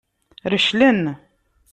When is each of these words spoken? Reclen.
Reclen. 0.53 1.01